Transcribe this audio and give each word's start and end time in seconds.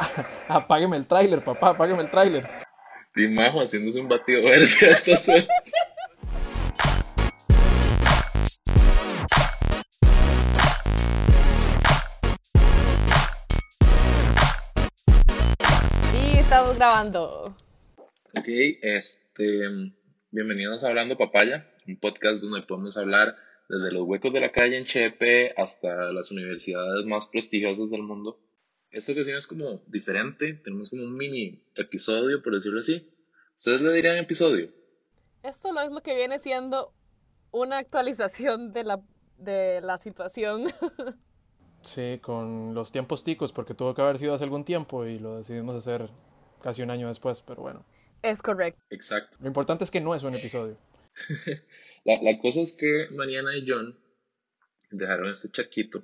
apágueme 0.48 0.96
el 0.96 1.06
tráiler, 1.06 1.42
papá, 1.42 1.70
apágueme 1.70 2.02
el 2.02 2.10
tráiler. 2.10 2.48
Dimajo 3.14 3.60
haciéndose 3.60 4.00
un 4.00 4.08
batido 4.08 4.42
verde 4.42 4.66
a 4.82 4.90
estas 4.90 5.28
horas. 5.28 5.46
Y 16.14 16.38
estamos 16.38 16.76
grabando. 16.76 17.56
Ok, 18.36 18.46
este, 18.46 19.92
bienvenidos 20.30 20.84
a 20.84 20.88
Hablando 20.88 21.18
Papaya, 21.18 21.66
un 21.86 21.98
podcast 21.98 22.42
donde 22.42 22.62
podemos 22.62 22.96
hablar 22.96 23.36
desde 23.68 23.92
los 23.92 24.02
huecos 24.04 24.32
de 24.32 24.40
la 24.40 24.52
calle 24.52 24.78
en 24.78 24.84
Chepe 24.84 25.52
hasta 25.56 26.12
las 26.12 26.30
universidades 26.30 27.04
más 27.06 27.26
prestigiosas 27.26 27.90
del 27.90 28.02
mundo. 28.02 28.38
Esta 28.90 29.12
ocasión 29.12 29.38
es 29.38 29.46
como 29.46 29.80
diferente, 29.86 30.54
tenemos 30.54 30.90
como 30.90 31.04
un 31.04 31.14
mini 31.14 31.62
episodio, 31.76 32.42
por 32.42 32.54
decirlo 32.54 32.80
así. 32.80 33.08
¿Ustedes 33.56 33.80
le 33.80 33.92
dirían 33.92 34.16
episodio? 34.16 34.70
Esto 35.42 35.72
lo 35.72 35.80
es 35.80 35.92
lo 35.92 36.02
que 36.02 36.16
viene 36.16 36.38
siendo 36.38 36.92
una 37.52 37.78
actualización 37.78 38.72
de 38.72 38.84
la, 38.84 39.00
de 39.38 39.80
la 39.80 39.98
situación. 39.98 40.64
Sí, 41.82 42.18
con 42.20 42.74
los 42.74 42.92
tiempos 42.92 43.24
ticos, 43.24 43.52
porque 43.52 43.72
tuvo 43.72 43.94
que 43.94 44.02
haber 44.02 44.18
sido 44.18 44.34
hace 44.34 44.44
algún 44.44 44.66
tiempo 44.66 45.06
y 45.06 45.18
lo 45.18 45.38
decidimos 45.38 45.74
hacer 45.74 46.10
casi 46.62 46.82
un 46.82 46.90
año 46.90 47.08
después, 47.08 47.42
pero 47.42 47.62
bueno. 47.62 47.86
es 48.22 48.42
correcto. 48.42 48.78
Exacto. 48.90 49.38
Lo 49.40 49.46
importante 49.46 49.84
es 49.84 49.90
que 49.90 50.00
no 50.00 50.14
es 50.14 50.22
un 50.22 50.34
episodio. 50.34 50.76
La, 52.04 52.20
la 52.22 52.38
cosa 52.38 52.60
es 52.60 52.74
que 52.74 53.08
Mariana 53.14 53.56
y 53.56 53.64
John 53.66 53.98
dejaron 54.90 55.30
este 55.30 55.50
charquito, 55.50 56.02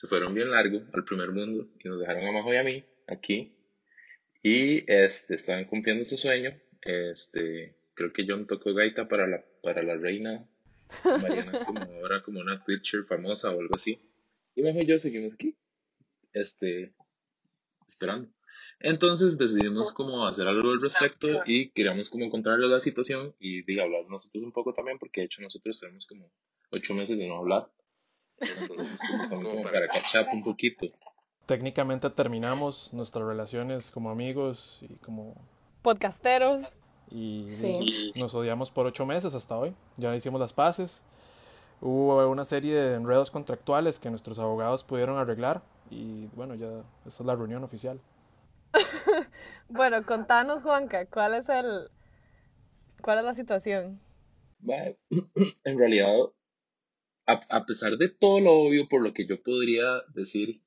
se 0.00 0.06
fueron 0.06 0.32
bien 0.32 0.50
largo 0.50 0.80
al 0.94 1.04
primer 1.04 1.30
mundo 1.30 1.68
y 1.78 1.86
nos 1.86 2.00
dejaron 2.00 2.26
a 2.26 2.32
Majo 2.32 2.54
y 2.54 2.56
a 2.56 2.64
mí 2.64 2.82
aquí 3.06 3.54
y 4.42 4.90
este, 4.90 5.34
estaban 5.34 5.66
cumpliendo 5.66 6.06
su 6.06 6.16
sueño. 6.16 6.58
Este, 6.80 7.76
creo 7.92 8.10
que 8.10 8.24
John 8.26 8.46
tocó 8.46 8.72
gaita 8.72 9.08
para 9.08 9.26
la, 9.26 9.44
para 9.62 9.82
la 9.82 9.96
reina. 9.96 10.48
Mariana 11.04 11.52
es 11.52 11.64
como 11.64 11.80
ahora 11.82 12.22
como 12.22 12.40
una 12.40 12.62
Twitcher 12.62 13.04
famosa 13.04 13.54
o 13.54 13.60
algo 13.60 13.74
así. 13.74 14.00
Y 14.54 14.62
Majo 14.62 14.78
y 14.78 14.86
yo 14.86 14.98
seguimos 14.98 15.34
aquí, 15.34 15.54
este, 16.32 16.94
esperando. 17.86 18.30
Entonces 18.78 19.36
decidimos 19.36 19.92
como 19.92 20.26
hacer 20.26 20.46
algo 20.46 20.70
al 20.70 20.80
respecto 20.80 21.42
y 21.44 21.72
queríamos 21.72 22.08
como 22.08 22.24
encontrarle 22.24 22.68
la 22.68 22.80
situación 22.80 23.34
y 23.38 23.64
diga, 23.64 23.82
hablar 23.82 24.06
nosotros 24.08 24.42
un 24.42 24.52
poco 24.52 24.72
también 24.72 24.98
porque 24.98 25.20
de 25.20 25.26
hecho 25.26 25.42
nosotros 25.42 25.78
tenemos 25.78 26.06
como 26.06 26.32
ocho 26.70 26.94
meses 26.94 27.18
de 27.18 27.28
no 27.28 27.36
hablar. 27.36 27.70
Entonces 28.40 28.98
como, 29.06 29.29
como 29.50 29.62
para 29.64 29.86
catch 29.88 30.14
up 30.16 30.26
un 30.32 30.42
poquito. 30.42 30.86
Técnicamente 31.46 32.08
terminamos 32.10 32.92
nuestras 32.92 33.24
relaciones 33.26 33.90
como 33.90 34.10
amigos 34.10 34.78
y 34.82 34.94
como... 34.96 35.34
Podcasteros. 35.82 36.62
Y 37.10 37.50
Sí. 37.54 38.12
nos 38.14 38.34
odiamos 38.34 38.70
por 38.70 38.86
ocho 38.86 39.04
meses 39.04 39.34
hasta 39.34 39.56
hoy. 39.58 39.74
Ya 39.96 40.14
hicimos 40.14 40.40
las 40.40 40.52
paces. 40.52 41.02
Hubo 41.80 42.28
una 42.28 42.44
serie 42.44 42.74
de 42.74 42.94
enredos 42.94 43.30
contractuales 43.30 43.98
que 43.98 44.10
nuestros 44.10 44.38
abogados 44.38 44.84
pudieron 44.84 45.18
arreglar 45.18 45.62
y 45.90 46.26
bueno, 46.36 46.54
ya 46.54 46.68
esta 47.06 47.22
es 47.22 47.26
la 47.26 47.34
reunión 47.34 47.64
oficial. 47.64 48.00
Bueno, 49.68 50.04
contanos, 50.04 50.62
Juanca, 50.62 51.06
¿cuál 51.06 51.34
es 51.34 51.48
el 51.48 51.88
cuál 53.02 53.18
es 53.18 53.24
la 53.24 53.34
situación? 53.34 54.00
En 55.64 55.78
realidad, 55.78 56.14
a, 57.26 57.32
a 57.48 57.66
pesar 57.66 57.96
de 57.96 58.08
todo 58.08 58.40
lo 58.40 58.52
obvio 58.52 58.88
por 58.88 59.02
lo 59.02 59.12
que 59.12 59.26
yo 59.26 59.42
podría 59.42 60.02
decir 60.14 60.62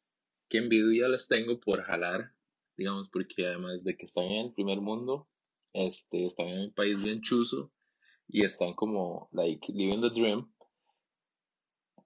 que 0.49 0.59
envidia 0.59 1.07
les 1.07 1.27
tengo 1.27 1.59
por 1.59 1.81
jalar, 1.83 2.33
digamos, 2.77 3.09
porque 3.09 3.47
además 3.47 3.83
de 3.83 3.97
que 3.97 4.05
están 4.05 4.25
en 4.25 4.45
el 4.47 4.53
primer 4.53 4.81
mundo, 4.81 5.27
este, 5.73 6.25
están 6.25 6.47
en 6.49 6.61
un 6.65 6.73
país 6.73 7.01
bien 7.01 7.21
chuzo 7.21 7.71
y 8.27 8.45
están 8.45 8.73
como, 8.73 9.29
like, 9.31 9.71
living 9.73 10.01
the 10.01 10.09
dream. 10.09 10.53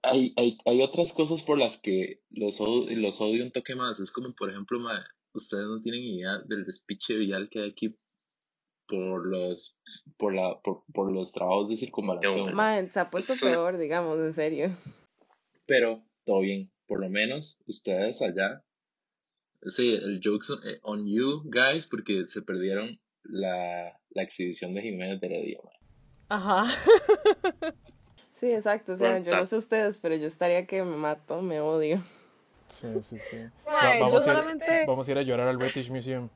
Hay, 0.02 0.32
hay, 0.36 0.58
hay 0.64 0.82
otras 0.82 1.12
cosas 1.12 1.42
por 1.42 1.58
las 1.58 1.78
que 1.78 2.22
los 2.30 2.60
odio, 2.60 2.96
los 2.96 3.20
odio 3.20 3.44
un 3.44 3.52
toque 3.52 3.74
más. 3.74 4.00
Es 4.00 4.10
como, 4.10 4.34
por 4.34 4.50
ejemplo, 4.50 4.78
ustedes 5.32 5.66
no 5.66 5.82
tienen 5.82 6.02
idea 6.02 6.38
del 6.46 6.64
despiche 6.64 7.16
vial 7.16 7.48
que 7.50 7.60
hay 7.60 7.70
aquí 7.70 7.98
por 8.88 9.26
los, 9.26 9.78
por 10.16 10.34
la, 10.34 10.58
por, 10.60 10.82
por 10.92 11.12
los 11.12 11.30
trabajos 11.32 11.68
de 11.68 11.76
circunvalación. 11.76 12.54
Man, 12.54 12.90
se 12.90 13.00
ha 13.00 13.04
puesto 13.04 13.34
Eso- 13.34 13.46
peor, 13.46 13.76
digamos, 13.76 14.18
en 14.18 14.32
serio. 14.32 14.76
Pero 15.66 16.02
todo 16.24 16.40
bien, 16.40 16.70
por 16.86 17.00
lo 17.00 17.08
menos 17.10 17.62
ustedes 17.66 18.20
allá. 18.22 18.64
Sí, 19.66 19.88
el 19.92 20.20
joke's 20.24 20.50
on, 20.50 20.58
eh, 20.66 20.78
on 20.82 21.06
you 21.06 21.42
guys 21.44 21.86
porque 21.86 22.24
se 22.28 22.42
perdieron 22.42 22.98
la, 23.24 23.98
la 24.10 24.22
exhibición 24.22 24.74
de 24.74 24.82
Jiménez 24.82 25.20
de 25.20 25.26
Heredia. 25.26 25.58
mae. 25.62 25.74
Ajá. 26.30 26.64
Sí, 28.32 28.52
exacto. 28.52 28.92
O 28.92 28.96
sea, 28.96 29.10
Bueno, 29.10 29.24
yo 29.26 29.34
no 29.36 29.44
sé 29.46 29.56
ustedes, 29.56 29.98
pero 29.98 30.14
yo 30.14 30.26
estaría 30.28 30.64
que 30.64 30.84
me 30.84 30.96
mato, 30.96 31.42
me 31.42 31.58
odio. 31.58 32.00
Sí, 32.68 32.86
sí, 33.02 33.18
sí. 33.18 33.36
Yo 33.36 33.50
vamos, 33.66 34.14
a 34.14 34.18
ir, 34.18 34.22
solamente 34.22 34.84
vamos 34.86 35.08
a 35.08 35.10
ir 35.10 35.18
a 35.18 35.22
llorar 35.22 35.48
al 35.48 35.56
British 35.56 35.90
Museum. 35.90 36.28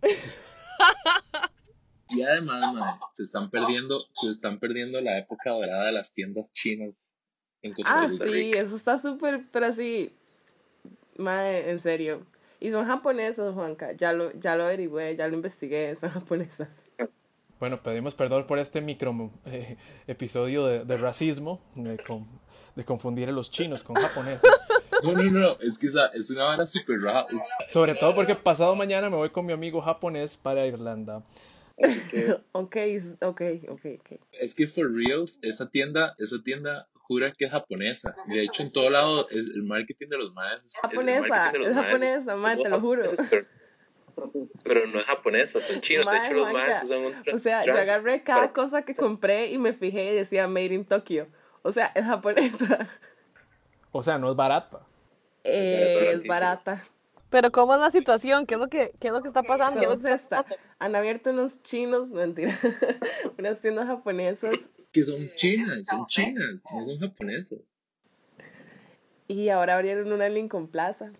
Y 2.10 2.22
además, 2.22 2.98
se 3.12 3.22
están 3.22 3.50
perdiendo, 3.50 4.04
se 4.20 4.30
están 4.30 4.58
perdiendo 4.58 5.00
la 5.00 5.18
época 5.18 5.50
dorada 5.50 5.86
de 5.86 5.92
las 5.92 6.12
tiendas 6.12 6.52
chinas 6.52 7.10
en 7.62 7.72
Costa 7.74 7.92
Ah, 8.02 8.06
Rica. 8.08 8.24
sí, 8.24 8.52
eso 8.52 8.76
está 8.76 8.98
súper, 8.98 9.42
pero 9.52 9.66
así, 9.66 10.12
mae, 11.18 11.70
en 11.70 11.78
serio. 11.80 12.26
Y 12.58 12.70
son 12.70 12.86
japonesas, 12.86 13.54
Juanca. 13.54 13.92
Ya 13.92 14.12
lo, 14.12 14.32
ya 14.32 14.56
lo 14.56 14.64
averigüé, 14.64 15.16
ya 15.16 15.28
lo 15.28 15.34
investigué, 15.34 15.94
son 15.96 16.10
japonesas. 16.10 16.90
Bueno, 17.58 17.82
pedimos 17.82 18.14
perdón 18.14 18.46
por 18.46 18.58
este 18.58 18.80
micro 18.80 19.30
eh, 19.46 19.76
episodio 20.06 20.66
de, 20.66 20.84
de 20.84 20.96
racismo, 20.96 21.60
de, 21.74 21.98
con- 21.98 22.26
de 22.74 22.84
confundir 22.84 23.28
a 23.28 23.32
los 23.32 23.50
chinos 23.50 23.82
con 23.82 23.96
japoneses. 23.96 24.50
No, 25.02 25.12
no, 25.12 25.22
no, 25.30 25.58
es 25.60 25.78
que 25.78 25.86
esa- 25.88 26.08
es 26.08 26.30
una 26.30 26.44
vara 26.44 26.66
súper 26.66 27.00
rara. 27.00 27.26
Sobre 27.68 27.94
todo 27.94 28.14
porque 28.14 28.34
pasado 28.34 28.74
mañana 28.76 29.08
me 29.10 29.16
voy 29.16 29.30
con 29.30 29.44
mi 29.46 29.52
amigo 29.52 29.80
japonés 29.80 30.36
para 30.36 30.66
Irlanda. 30.66 31.22
ok, 32.52 32.76
s- 32.76 33.16
ok, 33.20 33.40
ok, 33.68 33.86
ok. 34.00 34.20
Es 34.32 34.54
que 34.54 34.66
for 34.66 34.90
reals, 34.92 35.38
esa 35.42 35.68
tienda, 35.70 36.14
esa 36.18 36.42
tienda 36.42 36.88
jura 36.94 37.32
que 37.36 37.46
es 37.46 37.50
japonesa. 37.52 38.14
Y 38.28 38.36
de 38.36 38.44
hecho 38.44 38.62
en 38.62 38.72
todo 38.72 38.90
lado 38.90 39.28
es 39.30 39.46
el 39.48 39.62
marketing 39.62 40.08
de 40.08 40.18
los 40.18 40.32
maestros. 40.34 40.72
Japonesa, 40.82 41.50
es 41.50 41.74
japonesa, 41.74 42.36
mae, 42.36 42.56
te 42.62 42.68
lo 42.68 42.80
juro. 42.80 43.02
Pero, 44.64 44.86
no 44.86 44.98
es 44.98 45.04
japonesa, 45.06 45.60
son 45.60 45.80
chinos. 45.80 46.06
Mae, 46.06 46.34
Juanca, 46.34 46.82
O 47.32 47.38
sea, 47.38 47.64
yo 47.64 47.72
agarré 47.72 48.22
cada 48.22 48.52
cosa 48.52 48.82
que 48.82 48.94
compré 48.94 49.50
y 49.50 49.58
me 49.58 49.72
fijé 49.72 50.12
y 50.12 50.14
decía 50.14 50.46
Made 50.46 50.74
in 50.74 50.84
Tokyo. 50.84 51.26
O 51.62 51.72
sea, 51.72 51.86
es 51.94 52.04
japonesa. 52.04 52.88
O 53.92 54.02
sea, 54.02 54.18
no 54.18 54.30
es 54.30 54.36
barata. 54.36 54.86
Eh, 55.42 55.88
es 55.88 55.94
baratísimo. 55.96 56.28
barata. 56.32 56.84
Pero 57.30 57.50
¿cómo 57.52 57.74
es 57.74 57.80
la 57.80 57.90
situación? 57.90 58.44
¿Qué 58.46 58.54
es 58.54 58.60
lo 58.60 58.68
que 58.68 58.92
qué 59.00 59.08
es 59.08 59.12
lo 59.12 59.22
que 59.22 59.28
está 59.28 59.42
pasando? 59.42 59.80
¿Qué 59.80 59.86
es 59.86 60.04
esta? 60.04 60.44
Han 60.78 60.94
abierto 60.96 61.30
unos 61.30 61.62
chinos, 61.62 62.10
no 62.10 62.18
mentira, 62.18 62.52
unas 63.38 63.60
tiendas 63.60 63.86
japonesas 63.86 64.54
Que 64.92 65.04
son 65.04 65.30
chinas, 65.36 65.86
son 65.86 66.04
chinas, 66.06 66.56
no 66.72 66.84
son 66.84 66.98
japonesas. 66.98 67.58
y 69.28 69.48
ahora 69.48 69.76
abrieron 69.76 70.12
una 70.12 70.26
en 70.26 70.34
Lincoln 70.34 70.66
Plaza. 70.68 71.12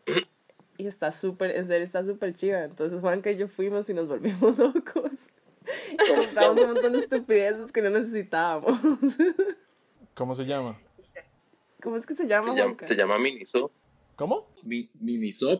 Y 0.78 0.86
está 0.86 1.12
súper, 1.12 1.50
en 1.52 1.66
serio, 1.66 1.84
está 1.84 2.02
súper 2.02 2.34
chiva. 2.34 2.62
Entonces 2.64 3.00
Juanca 3.00 3.30
y 3.30 3.36
yo 3.36 3.48
fuimos 3.48 3.88
y 3.90 3.94
nos 3.94 4.08
volvimos 4.08 4.56
locos. 4.58 5.28
Y 5.92 5.96
compramos 6.14 6.58
un 6.60 6.72
montón 6.72 6.92
de 6.94 6.98
estupideces 6.98 7.70
que 7.70 7.82
no 7.82 7.90
necesitábamos. 7.90 8.80
¿Cómo 10.14 10.34
se 10.34 10.44
llama? 10.44 10.80
¿Cómo 11.82 11.96
es 11.96 12.06
que 12.06 12.14
se 12.14 12.26
llama, 12.26 12.44
Se 12.44 12.50
llama, 12.56 12.62
Juanca? 12.70 12.86
se 12.86 12.96
llama 12.96 13.18
Miniso. 13.18 13.70
¿Cómo? 14.20 14.54
Mi, 14.64 14.90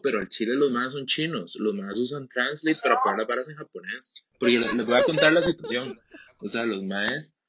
pero 0.03 0.19
al 0.19 0.29
chile 0.29 0.55
los 0.55 0.71
más 0.71 0.93
son 0.93 1.07
chinos. 1.07 1.57
Los 1.59 1.75
más 1.75 1.97
usan 1.97 2.29
Translate 2.29 2.79
para 2.83 3.01
poner 3.01 3.21
las 3.21 3.27
varas 3.27 3.49
en 3.49 3.57
japonés. 3.57 4.13
Porque 4.39 4.59
les 4.59 4.75
les 4.75 4.85
voy 4.85 4.99
a 4.99 5.03
contar 5.03 5.33
la 5.33 5.41
situación. 5.41 5.99
O 6.41 6.47
sea, 6.47 6.67
los 6.67 6.83
maes, 6.83 7.40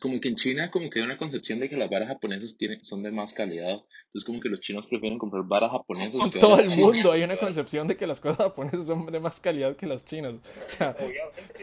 como 0.00 0.20
que 0.20 0.28
en 0.28 0.36
China 0.36 0.70
como 0.70 0.90
que 0.90 1.00
hay 1.00 1.04
una 1.04 1.18
concepción 1.18 1.60
de 1.60 1.68
que 1.68 1.76
las 1.76 1.90
varas 1.90 2.08
japonesas 2.08 2.56
tienen, 2.56 2.84
son 2.84 3.02
de 3.02 3.10
más 3.10 3.32
calidad. 3.32 3.82
Entonces 4.06 4.24
como 4.24 4.40
que 4.40 4.48
los 4.48 4.60
chinos 4.60 4.86
prefieren 4.86 5.18
comprar 5.18 5.44
varas 5.44 5.70
japonesas. 5.70 6.20
En 6.22 6.30
que 6.30 6.38
todo 6.38 6.58
el 6.58 6.68
chinas. 6.68 6.78
mundo 6.78 7.12
hay 7.12 7.22
una 7.22 7.36
concepción 7.36 7.86
de 7.88 7.96
que 7.96 8.06
las 8.06 8.20
cosas 8.20 8.38
japonesas 8.38 8.86
son 8.86 9.06
de 9.06 9.20
más 9.20 9.40
calidad 9.40 9.76
que 9.76 9.86
las 9.86 10.04
chinas. 10.04 10.38
O 10.38 10.68
sea, 10.68 10.96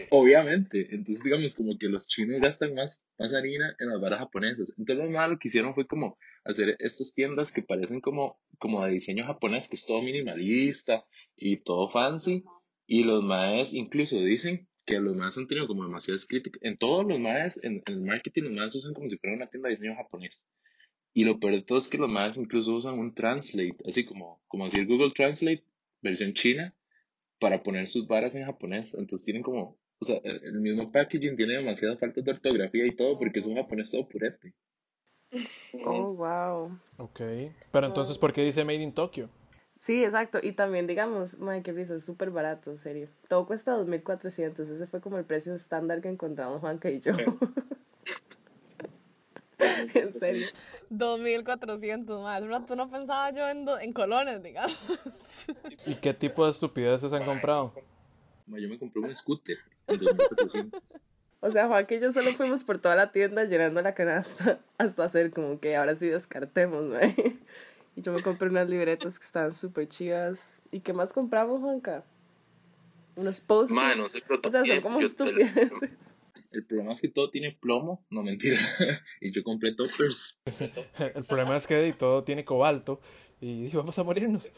Obviamente, 0.09 0.87
entonces 0.91 1.23
digamos 1.23 1.55
como 1.55 1.77
que 1.77 1.87
los 1.87 2.07
chinos 2.07 2.39
gastan 2.41 2.73
más, 2.73 3.05
más 3.17 3.33
harina 3.33 3.75
en 3.79 3.89
las 3.89 3.99
varas 3.99 4.19
japonesas. 4.19 4.73
Entonces 4.77 5.05
lo 5.05 5.11
malo 5.11 5.37
que 5.39 5.47
hicieron 5.47 5.73
fue 5.73 5.87
como 5.87 6.17
hacer 6.43 6.75
estas 6.79 7.13
tiendas 7.13 7.51
que 7.51 7.63
parecen 7.63 8.01
como, 8.01 8.39
como 8.59 8.85
de 8.85 8.91
diseño 8.91 9.25
japonés, 9.25 9.67
que 9.67 9.75
es 9.75 9.85
todo 9.85 10.01
minimalista 10.01 11.05
y 11.35 11.57
todo 11.57 11.89
fancy. 11.89 12.43
Y 12.87 13.03
los 13.03 13.23
maes 13.23 13.73
incluso 13.73 14.17
dicen 14.17 14.67
que 14.85 14.99
los 14.99 15.15
maes 15.15 15.37
han 15.37 15.47
tenido 15.47 15.67
como 15.67 15.83
demasiadas 15.83 16.25
críticas. 16.25 16.61
En 16.63 16.77
todos 16.77 17.05
los 17.05 17.19
maes, 17.19 17.59
en, 17.63 17.81
en 17.85 17.93
el 17.93 18.01
marketing, 18.01 18.43
los 18.43 18.53
maes 18.53 18.75
usan 18.75 18.93
como 18.93 19.09
si 19.09 19.17
fuera 19.17 19.35
una 19.35 19.47
tienda 19.47 19.69
de 19.69 19.75
diseño 19.75 19.95
japonés. 19.95 20.45
Y 21.13 21.23
lo 21.23 21.39
peor 21.39 21.53
de 21.53 21.63
todo 21.63 21.77
es 21.77 21.87
que 21.87 21.97
los 21.97 22.09
maes 22.09 22.37
incluso 22.37 22.75
usan 22.75 22.99
un 22.99 23.15
translate, 23.15 23.77
así 23.87 24.05
como, 24.05 24.41
como 24.47 24.65
decir 24.65 24.85
Google 24.85 25.11
Translate, 25.15 25.63
versión 26.01 26.33
china 26.33 26.75
para 27.39 27.63
poner 27.63 27.87
sus 27.87 28.07
varas 28.07 28.35
en 28.35 28.45
japonés. 28.45 28.93
Entonces 28.93 29.23
tienen 29.23 29.41
como, 29.41 29.77
o 29.99 30.05
sea, 30.05 30.19
el, 30.23 30.43
el 30.43 30.59
mismo 30.59 30.91
packaging 30.91 31.35
tiene 31.35 31.53
demasiadas 31.55 31.99
faltas 31.99 32.23
de 32.23 32.31
ortografía 32.31 32.85
y 32.85 32.95
todo 32.95 33.17
porque 33.17 33.39
es 33.39 33.45
un 33.45 33.55
japonés 33.55 33.91
todo 33.91 34.07
purete. 34.07 34.53
Oh, 35.85 36.13
wow. 36.13 36.79
Ok. 36.97 37.21
Pero 37.71 37.87
entonces, 37.87 38.17
¿por 38.17 38.31
qué 38.31 38.43
dice 38.43 38.63
Made 38.63 38.81
in 38.81 38.93
Tokyo? 38.93 39.29
Sí, 39.85 40.03
exacto. 40.03 40.39
Y 40.41 40.53
también, 40.53 40.87
digamos, 40.87 41.37
madre, 41.37 41.61
qué 41.61 41.71
risa, 41.71 41.93
es 41.93 42.03
súper 42.03 42.31
barato, 42.31 42.71
en 42.71 42.77
serio. 42.77 43.07
Todo 43.27 43.45
cuesta 43.45 43.77
2.400. 43.77 44.59
Ese 44.61 44.87
fue 44.87 44.99
como 44.99 45.19
el 45.19 45.25
precio 45.25 45.53
estándar 45.53 46.01
que 46.01 46.09
encontramos 46.09 46.59
Juanca 46.59 46.89
y 46.89 46.99
yo. 47.01 47.11
en 49.93 50.19
serio. 50.19 50.47
2400 50.89 52.23
más. 52.23 52.41
Un 52.41 52.49
rato 52.49 52.75
no 52.75 52.89
pensaba 52.89 53.29
yo 53.31 53.47
en, 53.47 53.65
do- 53.65 53.77
en 53.79 53.93
colones, 53.93 54.41
digamos. 54.41 54.75
¿Y 55.85 55.93
qué 55.93 56.15
tipo 56.15 56.45
de 56.45 56.51
estupideces 56.51 57.13
han 57.13 57.23
comprado? 57.23 57.71
Ma, 58.47 58.57
Yo 58.59 58.67
me 58.67 58.79
compré 58.79 59.03
un 59.03 59.15
scooter 59.15 59.57
en 59.85 59.99
2400. 59.99 60.83
O 61.41 61.51
sea, 61.51 61.67
Juanca 61.67 61.93
y 61.93 61.99
yo 61.99 62.11
solo 62.11 62.31
fuimos 62.31 62.63
por 62.63 62.79
toda 62.79 62.95
la 62.95 63.11
tienda 63.11 63.43
llenando 63.43 63.79
la 63.83 63.93
canasta 63.93 64.57
hasta 64.79 65.03
hacer 65.03 65.29
como 65.29 65.59
que 65.59 65.75
ahora 65.75 65.93
sí 65.93 66.09
descartemos, 66.09 66.85
mae. 66.85 67.13
Y 67.95 68.01
yo 68.01 68.11
me 68.11 68.21
compré 68.21 68.49
unas 68.49 68.69
libretas 68.69 69.19
que 69.19 69.25
estaban 69.25 69.53
súper 69.53 69.87
chivas. 69.87 70.59
¿Y 70.71 70.81
qué 70.81 70.93
más 70.93 71.13
compramos, 71.13 71.61
Juanca? 71.61 72.05
Unos 73.15 73.39
post 73.39 73.71
no 73.71 74.09
sé, 74.09 74.21
pero 74.27 74.41
O 74.43 74.49
sea, 74.49 74.65
son 74.65 74.81
como 74.81 74.99
estupideces. 74.99 76.17
El 76.51 76.65
problema 76.65 76.93
es 76.93 77.01
que 77.01 77.09
todo 77.09 77.29
tiene 77.29 77.51
plomo, 77.51 78.05
no 78.09 78.23
mentira. 78.23 78.59
y 79.21 79.33
yo 79.33 79.43
compré 79.43 79.75
toppers. 79.75 80.39
El 80.97 81.23
problema 81.27 81.57
es 81.57 81.67
que 81.67 81.93
todo 81.97 82.23
tiene 82.23 82.45
cobalto 82.45 83.01
y 83.41 83.63
dijo, 83.63 83.79
vamos 83.79 83.99
a 83.99 84.03
morirnos. 84.03 84.51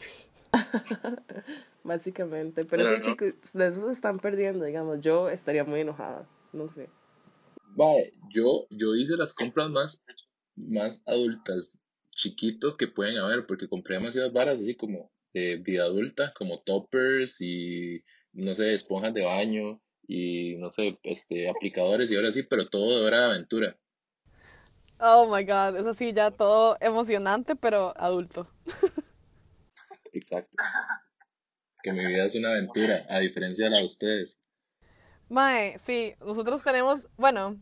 Básicamente. 1.84 2.64
Pero 2.64 2.84
sí, 2.84 2.90
no. 2.90 3.00
chicos, 3.00 3.52
de 3.52 3.68
eso 3.68 3.80
se 3.86 3.92
están 3.92 4.20
perdiendo, 4.20 4.64
digamos. 4.64 5.00
Yo 5.00 5.28
estaría 5.28 5.64
muy 5.64 5.80
enojada. 5.80 6.28
No 6.52 6.68
sé. 6.68 6.88
Vale, 7.74 8.14
yo, 8.30 8.66
yo 8.70 8.94
hice 8.94 9.16
las 9.16 9.34
compras 9.34 9.68
más, 9.70 10.04
más 10.56 11.02
adultas, 11.06 11.82
chiquito 12.18 12.76
que 12.76 12.88
pueden 12.88 13.16
haber, 13.16 13.46
porque 13.46 13.68
compré 13.68 13.96
demasiadas 13.96 14.32
varas 14.32 14.60
así 14.60 14.74
como 14.74 15.10
de 15.32 15.56
vida 15.56 15.84
adulta, 15.84 16.34
como 16.36 16.60
toppers 16.62 17.40
y, 17.40 18.04
no 18.32 18.54
sé, 18.54 18.72
esponjas 18.72 19.14
de 19.14 19.24
baño 19.24 19.80
y, 20.06 20.56
no 20.56 20.70
sé, 20.70 20.98
este, 21.04 21.48
aplicadores 21.48 22.10
y 22.10 22.16
ahora 22.16 22.32
sí, 22.32 22.42
pero 22.42 22.68
todo 22.68 22.98
de 22.98 23.06
hora 23.06 23.20
de 23.20 23.24
aventura. 23.26 23.78
Oh 24.98 25.32
my 25.32 25.44
god, 25.44 25.76
eso 25.76 25.94
sí, 25.94 26.12
ya 26.12 26.32
todo 26.32 26.76
emocionante, 26.80 27.54
pero 27.54 27.94
adulto. 27.96 28.50
Exacto. 30.12 30.56
Que 31.82 31.92
mi 31.92 32.04
vida 32.04 32.24
es 32.24 32.34
una 32.34 32.50
aventura, 32.50 33.06
a 33.08 33.20
diferencia 33.20 33.66
de 33.66 33.70
la 33.70 33.78
de 33.78 33.84
ustedes. 33.84 34.40
Mae, 35.28 35.78
sí, 35.78 36.14
nosotros 36.20 36.64
tenemos, 36.64 37.06
bueno, 37.16 37.60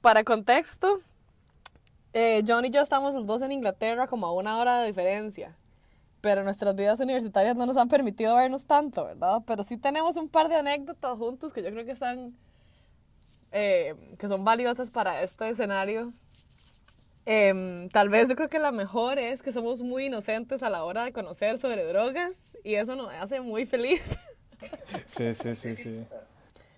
para 0.00 0.24
contexto, 0.24 1.02
eh, 2.18 2.42
John 2.48 2.64
y 2.64 2.70
yo 2.70 2.80
estamos 2.80 3.14
los 3.14 3.26
dos 3.26 3.42
en 3.42 3.52
Inglaterra 3.52 4.06
como 4.06 4.26
a 4.26 4.32
una 4.32 4.56
hora 4.56 4.80
de 4.80 4.86
diferencia, 4.86 5.54
pero 6.22 6.42
nuestras 6.44 6.74
vidas 6.74 6.98
universitarias 6.98 7.54
no 7.56 7.66
nos 7.66 7.76
han 7.76 7.90
permitido 7.90 8.34
vernos 8.36 8.64
tanto, 8.64 9.04
¿verdad? 9.04 9.42
Pero 9.46 9.64
sí 9.64 9.76
tenemos 9.76 10.16
un 10.16 10.30
par 10.30 10.48
de 10.48 10.56
anécdotas 10.56 11.18
juntos 11.18 11.52
que 11.52 11.62
yo 11.62 11.70
creo 11.70 11.84
que 11.84 11.92
están, 11.92 12.34
eh, 13.52 13.94
que 14.18 14.28
son 14.28 14.46
valiosas 14.46 14.90
para 14.90 15.22
este 15.22 15.46
escenario. 15.50 16.10
Em, 17.26 17.90
tal 17.90 18.08
vez 18.08 18.30
yo 18.30 18.34
creo 18.34 18.48
que 18.48 18.60
la 18.60 18.72
mejor 18.72 19.18
es 19.18 19.42
que 19.42 19.52
somos 19.52 19.82
muy 19.82 20.06
inocentes 20.06 20.62
a 20.62 20.70
la 20.70 20.84
hora 20.84 21.04
de 21.04 21.12
conocer 21.12 21.58
sobre 21.58 21.84
drogas 21.84 22.56
y 22.64 22.76
eso 22.76 22.96
nos 22.96 23.12
hace 23.12 23.42
muy 23.42 23.66
feliz. 23.66 24.16
Sí, 25.04 25.34
sí, 25.34 25.54
sí, 25.54 25.76
sí. 25.76 26.06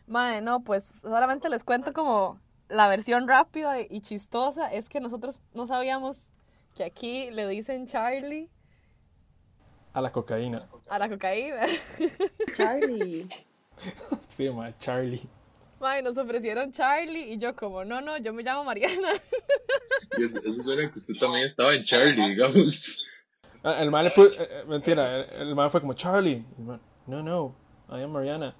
Mae, 0.08 0.43
no, 0.43 0.64
pues 0.64 0.99
solamente 1.00 1.49
les 1.49 1.62
cuento 1.62 1.93
como 1.93 2.40
la 2.69 2.88
versión 2.88 3.26
rápida 3.29 3.81
y 3.81 4.00
chistosa 4.00 4.73
es 4.73 4.88
que 4.88 5.00
nosotros 5.00 5.41
no 5.55 5.67
sabíamos 5.67 6.31
que 6.75 6.85
aquí 6.85 7.31
le 7.31 7.47
dicen 7.49 7.87
Charlie 7.87 8.49
A 9.93 10.00
la 10.00 10.12
cocaína. 10.12 10.69
a 10.88 10.99
la 10.99 11.09
cocaína. 11.09 11.62
Charlie. 12.56 13.29
Sí, 14.29 14.49
ma, 14.50 14.73
Charlie. 14.79 15.23
Mae, 15.81 16.03
nos 16.03 16.17
ofrecieron 16.17 16.73
Charlie 16.73 17.32
y 17.32 17.38
yo 17.38 17.55
como, 17.55 17.85
no, 17.85 18.00
no, 18.00 18.17
yo 18.19 18.32
me 18.32 18.43
llamo 18.43 18.65
Mariana. 18.65 19.09
Eso, 20.19 20.41
eso 20.44 20.62
suena 20.62 20.91
que 20.91 20.99
usted 20.99 21.14
también 21.21 21.44
estaba 21.47 21.75
en 21.75 21.85
Charlie, 21.85 22.31
digamos. 22.31 23.05
Ah, 23.62 23.81
El 23.82 23.91
mal 23.91 24.05
le 24.05 24.11
pu- 24.12 24.32
eh, 24.32 24.49
eh, 24.50 24.64
mentira, 24.67 25.12
el, 25.14 25.49
el 25.49 25.55
mal 25.55 25.71
fue 25.71 25.81
como 25.81 25.93
Charlie. 25.94 26.44
Man, 26.59 26.81
No, 27.06 27.23
no, 27.23 27.55
I 27.91 28.03
am 28.03 28.11
Mariana. 28.11 28.55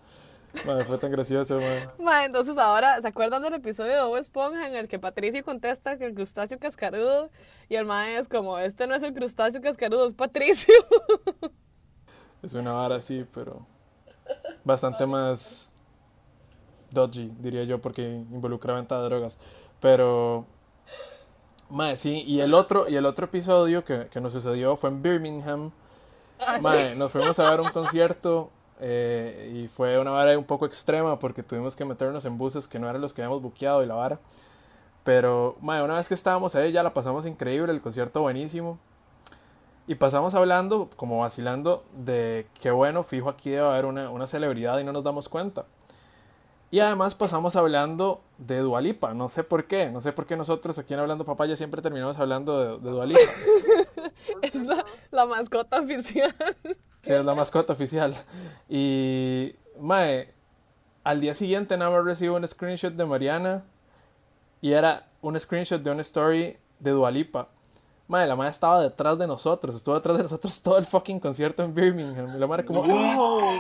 Ma, 0.67 0.83
fue 0.85 0.99
tan 0.99 1.11
gracioso, 1.11 1.57
man. 1.57 1.91
Mae, 1.99 2.27
entonces 2.27 2.57
ahora, 2.59 3.01
¿se 3.01 3.09
acuerdan 3.09 3.43
del 3.43 3.55
episodio 3.55 3.93
de 3.93 4.03
Bob 4.03 4.17
Esponja 4.17 4.67
en 4.67 4.75
el 4.75 4.89
que 4.89 4.99
Patricio 4.99 5.45
contesta 5.45 5.99
que 5.99 6.07
el 6.07 6.15
crustáceo 6.15 6.59
cascarudo 6.59 7.31
y 7.69 7.77
el 7.77 7.85
mae 7.85 8.19
es 8.19 8.29
como, 8.29 8.59
este 8.59 8.87
no 8.87 8.95
es 8.95 9.03
el 9.03 9.15
crustáceo 9.15 9.61
cascarudo, 9.61 10.07
es 10.07 10.15
Patricio? 10.15 10.75
Es 12.41 12.55
una 12.55 12.73
vara 12.73 12.95
así, 12.95 13.27
pero 13.35 13.67
bastante 14.63 15.05
más 15.07 15.73
dodgy, 16.93 17.33
diría 17.41 17.65
yo, 17.65 17.81
porque 17.81 18.03
involucra 18.03 18.75
venta 18.75 18.97
de 19.01 19.05
drogas. 19.09 19.39
Pero, 19.81 20.47
mae, 21.69 21.97
sí, 21.97 22.23
y 22.25 22.41
el 22.41 22.55
otro, 22.55 22.89
y 22.89 22.95
el 22.95 23.07
otro 23.07 23.27
episodio 23.27 23.85
que, 23.85 24.07
que 24.07 24.21
nos 24.21 24.33
sucedió 24.33 24.77
fue 24.77 24.91
en 24.91 25.03
Birmingham. 25.03 25.73
Mae, 26.61 26.95
nos 26.95 27.11
fuimos 27.11 27.37
a 27.41 27.51
ver 27.51 27.61
un 27.61 27.71
concierto 27.71 28.51
eh, 28.81 29.53
y 29.55 29.69
fue 29.69 29.99
una 29.99 30.11
vara 30.11 30.39
un 30.39 30.45
poco 30.45 30.67
extrema 30.67 31.19
porque 31.19 31.43
tuvimos 31.43 31.77
que 31.77 31.85
meternos 31.85 32.25
en 32.25 32.39
buses 32.39 32.69
que 32.69 32.79
no 32.79 32.89
eran 32.89 33.01
los 33.01 33.13
que 33.13 33.23
habíamos 33.23 33.43
buqueado 33.43 33.83
y 33.83 33.87
la 33.87 33.95
vara. 33.95 34.19
Pero, 35.05 35.57
mae, 35.61 35.83
una 35.83 35.95
vez 35.95 36.09
que 36.09 36.15
estábamos 36.15 36.55
ahí 36.55 36.73
ya 36.73 36.83
la 36.83 36.93
pasamos 36.95 37.27
increíble, 37.27 37.73
el 37.73 37.81
concierto 37.81 38.21
buenísimo. 38.23 38.79
Y 39.87 39.95
pasamos 39.95 40.35
hablando, 40.35 40.91
como 40.97 41.21
vacilando, 41.21 41.85
de 41.95 42.47
qué 42.61 42.71
bueno, 42.71 43.03
fijo, 43.03 43.31
aquí 43.31 43.51
debe 43.51 43.67
haber 43.67 43.87
una, 43.87 44.11
una 44.11 44.27
celebridad 44.27 44.79
y 44.79 44.85
no 44.85 44.93
nos 44.93 45.03
damos 45.03 45.29
cuenta. 45.31 45.65
Y 46.71 46.81
además 46.81 47.15
pasamos 47.15 47.57
hablando 47.57 48.21
de 48.37 48.59
Dualipa, 48.59 49.15
no 49.15 49.31
sé 49.31 49.43
por 49.43 49.67
qué, 49.67 49.91
no 49.91 50.03
sé 50.03 50.13
por 50.13 50.27
qué 50.27 50.37
nosotros 50.37 50.79
aquí 50.79 50.93
en 50.93 51.01
Hablando 51.01 51.25
Papaya 51.25 51.57
siempre 51.57 51.81
terminamos 51.81 52.19
hablando 52.19 52.79
de, 52.79 52.85
de 52.85 52.91
Dua 52.91 53.07
Lipa. 53.07 53.21
es 54.43 54.55
la, 54.57 54.85
la 55.11 55.25
mascota 55.25 55.81
oficial. 55.81 56.35
Sí, 57.03 57.13
es 57.13 57.25
la 57.25 57.35
mascota 57.35 57.73
oficial. 57.73 58.15
Y, 58.69 59.55
mae, 59.81 60.33
al 61.05 61.21
día 61.21 61.35
siguiente 61.35 61.77
nada 61.77 61.91
más 61.91 62.05
recibo 62.05 62.37
un 62.37 62.47
screenshot 62.47 62.93
de 62.93 63.07
Mariana 63.07 63.65
y 64.61 64.73
era 64.73 65.09
un 65.23 65.39
screenshot 65.41 65.81
de 65.83 65.91
una 65.91 66.03
story 66.03 66.57
de 66.79 66.91
Dualipa. 66.91 67.49
Mae, 68.09 68.27
la 68.27 68.37
madre 68.37 68.51
estaba 68.51 68.81
detrás 68.83 69.19
de 69.19 69.27
nosotros, 69.27 69.77
estuvo 69.77 69.95
detrás 69.95 70.17
de 70.17 70.23
nosotros 70.25 70.61
todo 70.63 70.79
el 70.79 70.85
fucking 70.87 71.21
concierto 71.21 71.63
en 71.63 71.75
Birmingham. 71.75 72.35
Y 72.35 72.39
la 72.39 72.47
madre 72.47 72.65
como, 72.65 72.83
"Oh". 72.87 73.59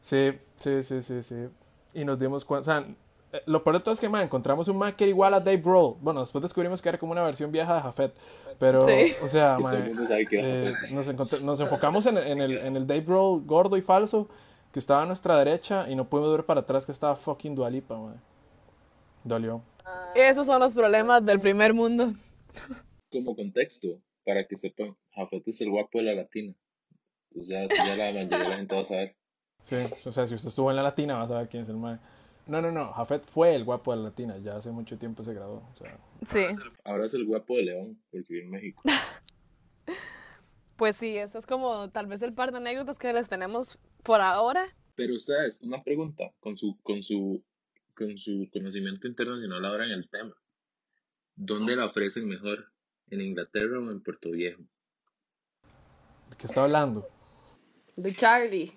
Sí, 0.00 0.38
sí, 0.56 0.82
sí, 0.82 1.02
sí, 1.02 1.22
sí. 1.22 1.48
Y 1.94 2.04
nos 2.04 2.18
dimos 2.18 2.44
cuenta, 2.44 2.60
o 2.60 2.64
sea, 2.80 2.86
eh, 3.32 3.42
lo 3.46 3.62
peor 3.62 3.76
de 3.78 3.82
todo 3.82 3.94
es 3.94 4.00
que, 4.00 4.08
mae, 4.08 4.24
encontramos 4.24 4.68
un 4.68 4.76
mae 4.76 4.94
que 4.94 5.04
era 5.04 5.10
igual 5.10 5.34
a 5.34 5.40
Dave 5.40 5.58
Grohl. 5.58 5.96
Bueno, 6.00 6.20
después 6.20 6.42
descubrimos 6.42 6.80
que 6.82 6.88
era 6.88 6.98
como 6.98 7.12
una 7.12 7.22
versión 7.22 7.52
vieja 7.52 7.74
de 7.74 7.80
Jafet. 7.80 8.14
Pero, 8.58 8.84
Sí. 8.86 9.14
o 9.22 9.28
sea, 9.28 9.56
que 10.30 10.38
eh, 10.40 10.74
nos, 11.42 11.60
enfocamos 11.60 12.06
en, 12.06 12.18
en 12.18 12.40
el, 12.40 12.58
en 12.58 12.76
el 12.76 12.86
Dave 12.86 13.02
Grohl 13.02 13.44
gordo 13.44 13.76
y 13.76 13.82
falso 13.82 14.28
que 14.72 14.78
estaba 14.78 15.02
a 15.02 15.06
nuestra 15.06 15.38
derecha 15.38 15.88
y 15.88 15.94
no 15.94 16.08
pudimos 16.08 16.32
ver 16.32 16.44
para 16.44 16.60
atrás 16.60 16.84
que 16.84 16.92
estaba 16.92 17.16
fucking 17.16 17.54
Dualipa, 17.54 17.96
mae. 17.96 18.16
Dolió. 19.24 19.62
Esos 20.14 20.46
son 20.46 20.60
los 20.60 20.74
problemas 20.74 21.24
del 21.24 21.40
primer 21.40 21.74
mundo. 21.74 22.12
como 23.12 23.34
contexto, 23.34 24.00
para 24.24 24.44
que 24.44 24.56
sepan, 24.56 24.96
Jafet 25.12 25.46
es 25.48 25.60
el 25.60 25.70
guapo 25.70 25.98
de 25.98 26.04
la 26.04 26.14
latina. 26.14 26.54
Pues 27.32 27.46
ya, 27.46 27.66
ya 27.68 27.96
la 27.96 28.12
mayoría 28.12 28.24
de 28.24 28.48
la 28.48 28.56
gente 28.56 28.74
va 28.74 28.80
a 28.82 28.84
saber. 28.84 29.16
Sí, 29.62 29.76
o 30.04 30.12
sea, 30.12 30.26
si 30.26 30.34
usted 30.34 30.48
estuvo 30.48 30.70
en 30.70 30.76
la 30.76 30.82
latina, 30.82 31.16
va 31.16 31.22
a 31.22 31.28
saber 31.28 31.48
quién 31.48 31.62
es 31.62 31.68
el 31.68 31.76
mae. 31.76 31.98
No, 32.48 32.62
no, 32.62 32.72
no, 32.72 32.92
Jafet 32.92 33.24
fue 33.24 33.54
el 33.54 33.64
guapo 33.64 33.92
de 33.92 33.98
la 33.98 34.04
latina, 34.04 34.38
ya 34.38 34.56
hace 34.56 34.70
mucho 34.70 34.98
tiempo 34.98 35.22
se 35.22 35.34
graduó. 35.34 35.68
O 35.72 35.76
sea, 35.76 35.98
Sí. 36.26 36.44
Ahora 36.84 37.06
es 37.06 37.14
el 37.14 37.24
guapo 37.24 37.56
de 37.56 37.64
León, 37.64 38.02
porque 38.10 38.26
vive 38.28 38.44
en 38.44 38.50
México. 38.50 38.82
Pues 40.76 40.94
sí, 40.94 41.16
eso 41.16 41.40
es 41.40 41.46
como 41.46 41.90
tal 41.90 42.06
vez 42.06 42.22
el 42.22 42.34
par 42.34 42.52
de 42.52 42.58
anécdotas 42.58 43.00
que 43.00 43.12
les 43.12 43.28
tenemos 43.28 43.80
por 44.04 44.20
ahora. 44.20 44.76
Pero 44.94 45.16
ustedes, 45.16 45.58
una 45.60 45.82
pregunta, 45.82 46.32
con 46.38 46.56
su, 46.56 46.78
con 46.84 47.02
su, 47.02 47.42
con 47.96 48.16
su 48.16 48.48
conocimiento 48.52 49.08
internacional 49.08 49.64
ahora 49.64 49.86
en 49.86 49.90
el 49.90 50.08
tema. 50.08 50.36
¿Dónde 51.34 51.74
la 51.74 51.86
ofrecen 51.86 52.28
mejor? 52.28 52.70
¿En 53.10 53.20
Inglaterra 53.20 53.80
o 53.80 53.90
en 53.90 54.00
Puerto 54.00 54.30
Viejo? 54.30 54.62
¿de 56.30 56.36
qué 56.36 56.46
está 56.46 56.62
hablando? 56.62 57.08
De 57.96 58.12
Charlie. 58.14 58.72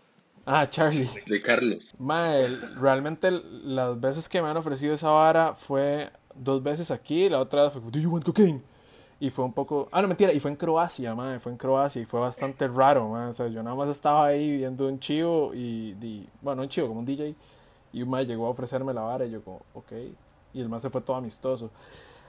Ah, 0.45 0.67
Charlie. 0.69 1.10
De 1.27 1.41
Carlos. 1.41 1.93
Mae, 2.00 2.48
realmente 2.77 3.29
las 3.31 4.00
veces 4.00 4.27
que 4.27 4.41
me 4.41 4.50
han 4.50 4.57
ofrecido 4.57 4.93
esa 4.93 5.10
vara 5.10 5.53
fue 5.55 6.12
dos 6.36 6.63
veces 6.63 6.89
aquí, 6.91 7.29
la 7.29 7.39
otra 7.39 7.69
fue 7.69 7.81
¿Do 7.91 8.00
you 8.00 8.10
want 8.12 8.25
cocaine? 8.25 8.62
Y 9.19 9.29
fue 9.29 9.45
un 9.45 9.53
poco. 9.53 9.88
Ah, 9.91 10.01
no, 10.01 10.07
mentira. 10.07 10.33
Y 10.33 10.39
fue 10.39 10.50
en 10.50 10.57
Croacia, 10.57 11.13
madre. 11.13 11.39
Fue 11.39 11.51
en 11.51 11.57
Croacia 11.60 12.01
y 12.01 12.05
fue 12.05 12.19
bastante 12.19 12.67
raro, 12.67 13.07
madre. 13.07 13.29
O 13.29 13.33
sea, 13.33 13.48
yo 13.50 13.62
nada 13.62 13.75
más 13.75 13.88
estaba 13.89 14.25
ahí 14.25 14.57
viendo 14.57 14.88
un 14.88 15.00
chivo 15.00 15.53
y. 15.53 15.95
y- 16.01 16.27
bueno, 16.41 16.63
un 16.63 16.67
chivo, 16.69 16.88
como 16.88 17.01
un 17.01 17.05
DJ. 17.05 17.36
Y 17.93 18.01
un 18.01 18.10
madre 18.10 18.25
llegó 18.25 18.48
a 18.48 18.50
ofrecerme 18.50 18.93
la 18.95 19.01
vara 19.01 19.25
y 19.25 19.29
yo, 19.31 19.43
como, 19.43 19.62
ok. 19.75 19.91
Y 20.53 20.62
el 20.62 20.69
más 20.69 20.81
se 20.81 20.89
fue 20.89 21.01
todo 21.01 21.17
amistoso. 21.17 21.69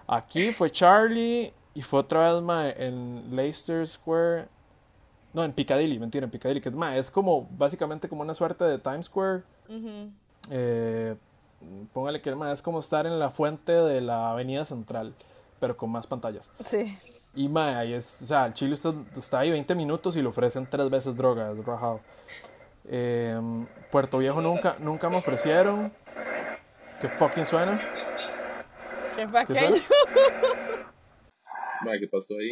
Aquí 0.07 0.53
fue 0.53 0.71
Charlie 0.71 1.51
y 1.73 1.81
fue 1.81 2.01
otra 2.01 2.31
vez, 2.35 2.43
madre, 2.43 2.75
en 2.87 3.35
Leicester 3.35 3.87
Square. 3.87 4.49
No, 5.33 5.45
en 5.45 5.53
Piccadilly, 5.53 5.99
mentira, 5.99 6.25
en 6.25 6.31
Piccadilly. 6.31 6.61
Que 6.61 6.69
es, 6.69 6.77
madre, 6.77 6.99
es 6.99 7.11
como 7.11 7.49
básicamente 7.53 8.09
como 8.09 8.23
una 8.23 8.35
suerte 8.35 8.65
de 8.65 8.79
Times 8.79 9.07
Square. 9.07 9.43
Eh, 10.51 11.15
póngale 11.93 12.21
que 12.21 12.35
madre, 12.35 12.55
es 12.55 12.63
como 12.63 12.81
estar 12.81 13.07
en 13.07 13.19
la 13.19 13.31
fuente 13.31 13.73
de 13.73 14.01
la 14.01 14.31
Avenida 14.31 14.65
Central, 14.65 15.15
pero 15.61 15.77
con 15.77 15.91
más 15.91 16.07
pantallas. 16.07 16.51
Sí. 16.65 16.99
Y 17.35 17.49
mae, 17.49 17.75
ahí 17.75 17.95
es, 17.95 18.21
o 18.21 18.27
sea, 18.27 18.45
el 18.45 18.53
chile 18.53 18.75
está, 18.75 18.93
está 19.17 19.39
ahí 19.39 19.51
20 19.51 19.75
minutos 19.75 20.17
y 20.17 20.23
le 20.23 20.29
ofrecen 20.29 20.67
tres 20.69 20.91
veces 20.91 21.17
droga, 21.17 21.51
es 21.53 21.65
rajado. 21.65 22.01
Eh, 22.85 23.41
Puerto 23.91 24.19
Viejo 24.19 24.43
nunca, 24.43 24.77
nunca 24.81 25.09
me 25.09 25.17
ofrecieron. 25.17 25.93
¿Qué 27.01 27.09
fucking 27.09 27.47
suena? 27.47 27.81
¿Qué 29.17 29.27
fue 29.29 29.47
¿Qué? 29.47 29.71
Mae, 31.83 31.99
¿qué 31.99 32.07
pasó 32.07 32.35
ahí? 32.39 32.51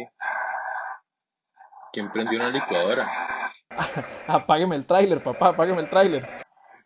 ¿Quién 1.93 2.11
prendió 2.11 2.39
una 2.39 2.49
licuadora? 2.49 3.11
Apágueme 4.27 4.75
el 4.75 4.85
tráiler, 4.85 5.21
papá, 5.21 5.49
apágueme 5.49 5.81
el 5.81 5.89
tráiler. 5.89 6.27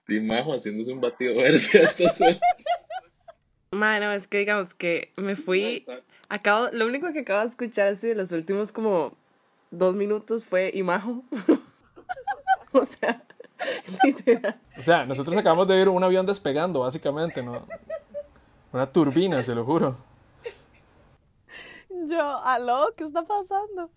Di 0.07 0.19
Majo 0.19 0.53
haciéndose 0.53 0.91
un 0.91 1.01
batido 1.01 1.35
verde 1.35 1.59
a 1.73 1.81
estas 1.83 2.21
horas. 2.21 2.39
Mano, 3.71 4.11
es 4.11 4.27
que 4.27 4.39
digamos 4.39 4.73
que 4.73 5.11
me 5.17 5.35
fui. 5.35 5.85
Acabo, 6.29 6.69
lo 6.71 6.85
único 6.85 7.11
que 7.11 7.19
acabo 7.19 7.41
de 7.41 7.47
escuchar 7.47 7.87
así 7.89 8.07
de 8.07 8.15
los 8.15 8.31
últimos 8.31 8.71
como 8.71 9.17
dos 9.69 9.95
minutos 9.95 10.45
fue 10.45 10.71
Imajo. 10.73 11.23
o 12.71 12.85
sea, 12.85 13.21
literal. 14.03 14.55
O 14.77 14.81
sea, 14.81 15.05
nosotros 15.05 15.35
acabamos 15.35 15.67
de 15.67 15.75
ver 15.75 15.89
un 15.89 16.03
avión 16.03 16.25
despegando, 16.25 16.81
básicamente, 16.81 17.43
¿no? 17.43 17.65
Una 18.71 18.91
turbina, 18.91 19.43
se 19.43 19.53
lo 19.53 19.65
juro. 19.65 19.97
Yo, 22.15 22.45
aló, 22.45 22.93
¿qué 22.95 23.03
está 23.03 23.23
pasando? 23.23 23.91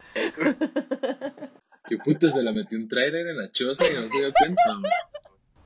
¿Qué 1.84 1.98
puta 1.98 2.28
se 2.30 2.42
la 2.42 2.50
metió 2.50 2.76
un 2.76 2.88
trailer 2.88 3.28
en 3.28 3.38
la 3.38 3.48
choza 3.52 3.84
y 3.84 3.94
no 3.94 4.00
se 4.00 4.18
dio 4.18 4.32
cuenta? 4.36 4.62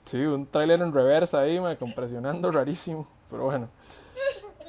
Sí, 0.04 0.18
un 0.18 0.46
tráiler 0.46 0.82
en 0.82 0.92
reversa 0.92 1.40
ahí, 1.40 1.58
me 1.58 1.78
compresionando 1.78 2.50
rarísimo. 2.50 3.08
Pero 3.30 3.44
bueno. 3.44 3.70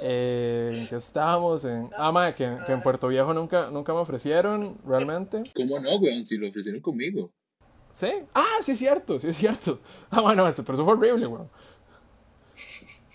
Eh, 0.01 0.71
¿en 0.73 0.87
qué 0.87 0.95
estábamos? 0.95 1.65
En... 1.65 1.89
Ah, 1.97 2.13
mae, 2.13 2.33
que, 2.33 2.57
que 2.65 2.71
en 2.71 2.81
Puerto 2.81 3.09
Viejo 3.09 3.33
nunca, 3.33 3.69
nunca 3.69 3.93
me 3.93 3.99
ofrecieron, 3.99 4.77
realmente. 4.85 5.43
¿Cómo 5.53 5.77
no, 5.81 5.97
weón? 5.97 6.25
Si 6.25 6.37
lo 6.37 6.47
ofrecieron 6.47 6.81
conmigo. 6.81 7.33
¿Sí? 7.91 8.11
Ah, 8.33 8.59
sí 8.63 8.71
es 8.71 8.79
cierto, 8.79 9.19
sí 9.19 9.27
es 9.27 9.35
cierto. 9.35 9.81
Ah, 10.09 10.21
bueno, 10.21 10.47
eso, 10.47 10.63
pero 10.63 10.75
eso 10.75 10.85
fue 10.85 10.93
horrible, 10.93 11.27
weón. 11.27 11.49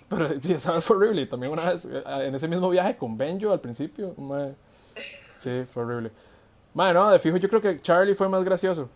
Pero 0.09 0.29
sí, 0.41 0.55
esa 0.55 0.73
vez 0.73 0.85
fue 0.85 0.97
horrible. 0.97 1.23
Y 1.23 1.27
también 1.27 1.53
una 1.53 1.73
vez, 1.73 1.85
eh, 1.85 2.03
en 2.07 2.35
ese 2.35 2.49
mismo 2.49 2.71
viaje 2.71 2.97
con 2.97 3.17
Benjo 3.17 3.53
al 3.53 3.61
principio. 3.61 4.15
mae, 4.17 4.55
sí, 5.41 5.65
fue 5.71 5.85
horrible. 5.85 6.11
Mae, 6.75 6.93
no, 6.93 7.11
de 7.11 7.19
fijo, 7.19 7.37
yo 7.37 7.49
creo 7.49 7.61
que 7.61 7.77
Charlie 7.79 8.15
fue 8.15 8.29
más 8.29 8.45
gracioso. 8.45 8.89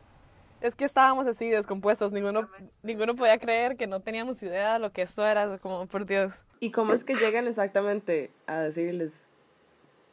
Es 0.60 0.76
que 0.76 0.84
estábamos 0.84 1.26
así 1.26 1.50
descompuestos, 1.50 2.12
ninguno, 2.12 2.48
ninguno 2.84 3.16
podía 3.16 3.36
creer 3.38 3.76
que 3.76 3.88
no 3.88 3.98
teníamos 3.98 4.40
idea 4.44 4.74
de 4.74 4.78
lo 4.78 4.92
que 4.92 5.02
esto 5.02 5.26
era, 5.26 5.58
como 5.58 5.86
por 5.86 6.06
Dios. 6.06 6.34
¿Y 6.60 6.70
cómo 6.70 6.92
es 6.92 7.02
que 7.02 7.16
llegan 7.16 7.48
exactamente 7.48 8.30
a 8.46 8.60
decirles 8.60 9.26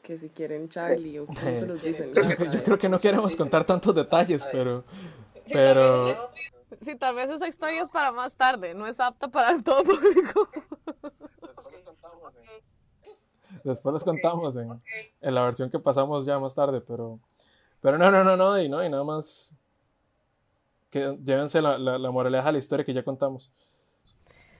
que 0.01 0.17
si 0.17 0.29
quieren 0.29 0.67
Charlie 0.67 1.19
o 1.19 1.25
cómo 1.25 1.55
se 1.55 1.67
los 1.67 1.83
dicen? 1.83 2.11
Yo, 2.15 2.45
yo 2.45 2.63
creo 2.63 2.77
que 2.79 2.89
no 2.89 2.97
queremos 2.97 3.35
contar 3.35 3.63
tantos 3.63 3.95
detalles, 3.95 4.43
pero. 4.51 4.83
Pero. 5.53 6.31
Sí, 6.81 6.95
tal 6.95 7.13
vez 7.13 7.29
esa 7.29 7.47
historia 7.47 7.81
es 7.83 7.89
para 7.89 8.11
más 8.11 8.33
tarde, 8.33 8.73
no 8.73 8.87
es 8.87 8.99
apta 8.99 9.27
para 9.27 9.61
todo 9.61 9.83
público. 9.83 10.49
Después 13.63 13.93
les 13.93 14.03
contamos 14.03 14.55
en, 14.57 14.81
en 15.21 15.35
la 15.35 15.43
versión 15.43 15.69
que 15.69 15.79
pasamos 15.79 16.25
ya 16.25 16.39
más 16.39 16.53
tarde, 16.55 16.81
pero. 16.81 17.19
Pero 17.81 17.97
no, 17.97 18.11
no, 18.11 18.23
no, 18.23 18.35
no, 18.37 18.59
y 18.59 18.69
no, 18.69 18.83
y 18.83 18.89
nada 18.89 19.03
más. 19.03 19.55
Que 20.89 21.17
llévense 21.23 21.61
la, 21.61 21.77
la, 21.77 21.97
la 21.97 22.11
moraleja 22.11 22.47
de 22.47 22.53
la 22.53 22.57
historia 22.59 22.85
que 22.85 22.93
ya 22.93 23.03
contamos. 23.03 23.51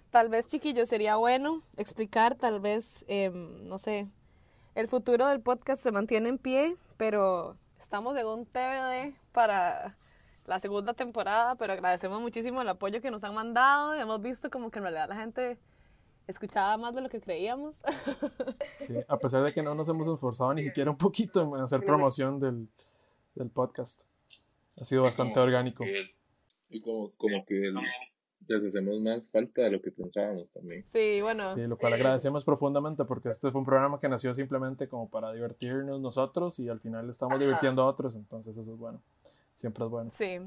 Tal 0.10 0.30
vez, 0.30 0.48
chiquillos, 0.48 0.90
sería 0.90 1.18
bueno 1.18 1.62
explicar, 1.78 2.36
tal 2.36 2.60
vez, 2.60 3.06
em, 3.08 3.68
no 3.68 3.78
sé, 3.78 4.08
el 4.74 4.88
futuro 4.88 5.28
del 5.28 5.40
podcast 5.40 5.82
se 5.84 5.92
mantiene 5.92 6.30
en 6.30 6.38
pie, 6.40 6.78
pero 6.98 7.56
estamos 7.80 8.18
en 8.18 8.26
un 8.26 8.46
TBD 8.46 9.16
para 9.32 9.96
la 10.46 10.60
segunda 10.60 10.94
temporada, 10.94 11.56
pero 11.56 11.74
agradecemos 11.74 12.22
muchísimo 12.22 12.62
el 12.62 12.70
apoyo 12.70 13.02
que 13.02 13.12
nos 13.12 13.24
han 13.24 13.36
mandado 13.36 13.96
y 13.96 14.00
hemos 14.00 14.20
visto 14.20 14.50
como 14.50 14.72
que 14.72 14.80
en 14.80 14.84
realidad 14.84 15.10
la 15.10 15.16
gente 15.16 15.60
escuchaba 16.32 16.78
más 16.78 16.96
de 16.96 17.02
lo 17.02 17.10
que 17.10 17.20
creíamos. 17.20 17.78
Sí, 18.80 18.96
a 19.08 19.18
pesar 19.20 19.44
de 19.44 19.54
que 19.54 19.62
no 19.62 19.76
nos 19.76 19.88
hemos 19.90 20.08
esforzado 20.08 20.54
ni 20.54 20.64
siquiera 20.64 20.90
un 20.90 20.98
poquito 20.98 21.56
en 21.56 21.62
hacer 21.62 21.82
promoción 21.82 22.40
del, 22.40 22.68
del 23.36 23.50
podcast. 23.50 24.02
Ha 24.80 24.86
sido 24.86 25.04
bastante 25.04 25.40
orgánico. 25.40 25.84
Y 26.70 26.82
como, 26.82 27.12
como 27.18 27.46
que 27.46 27.72
les 28.48 28.64
hacemos 28.64 29.00
más 29.00 29.30
falta 29.30 29.64
de 29.64 29.72
lo 29.72 29.82
que 29.82 29.92
pensábamos 29.92 30.50
también. 30.50 30.84
sí, 30.86 31.22
bueno, 31.22 31.54
Sí, 31.54 31.62
lo 31.68 31.78
cual 31.78 31.94
agradecemos 31.94 32.44
profundamente 32.44 33.04
porque 33.06 33.30
este 33.30 33.52
fue 33.52 33.60
un 33.60 33.66
programa 33.66 34.00
que 34.00 34.10
nació 34.10 34.34
simplemente 34.34 34.88
como 34.88 35.10
para 35.10 35.32
divertirnos 35.32 36.02
nosotros 36.02 36.60
y 36.60 36.70
al 36.70 36.80
final 36.80 37.10
estamos 37.10 37.40
divirtiendo 37.40 37.84
a 37.84 37.86
otros, 37.86 38.16
entonces 38.16 38.58
eso 38.58 38.72
es 38.72 38.78
bueno. 38.78 39.02
Siempre 39.56 39.84
es 39.84 39.92
bueno. 39.92 40.10
sí. 40.12 40.40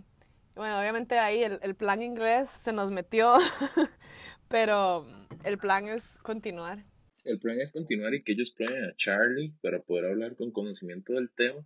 Bueno, 0.54 0.78
obviamente 0.78 1.18
ahí 1.18 1.42
el, 1.42 1.59
el 1.62 1.75
plan 1.75 2.02
inglés 2.02 2.49
se 2.50 2.73
nos 2.73 2.90
metió, 2.90 3.35
pero 4.49 5.06
el 5.44 5.59
plan 5.59 5.88
es 5.88 6.18
continuar. 6.18 6.78
El 7.25 7.38
plan 7.38 7.61
es 7.61 7.73
continuar 7.73 8.14
y 8.14 8.23
que 8.23 8.32
ellos 8.32 8.50
prueben 8.56 8.85
a 8.90 8.94
Charlie 8.97 9.54
para 9.62 9.80
poder 9.80 10.06
hablar 10.06 10.37
con 10.37 10.50
conocimiento 10.50 11.12
del 11.12 11.30
tema. 11.30 11.61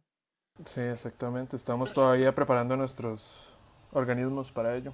Sí, 0.64 0.80
exactamente. 0.82 1.56
Estamos 1.56 1.92
todavía 1.92 2.34
preparando 2.34 2.76
nuestros 2.76 3.52
organismos 3.92 4.52
para 4.52 4.76
ello. 4.76 4.92